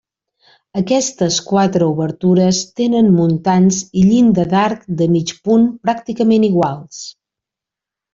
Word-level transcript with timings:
Aquestes 0.79 1.35
quatre 1.49 1.89
obertures 1.89 2.61
tenen 2.81 3.11
muntants 3.17 3.81
i 4.01 4.05
llinda 4.07 4.47
d'arc 4.55 4.89
de 5.03 5.09
mig 5.17 5.35
punt 5.49 5.69
pràcticament 5.91 6.47
iguals. 6.49 7.03